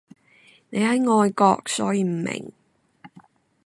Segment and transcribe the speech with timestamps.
[0.71, 2.51] 你喺外國所以唔明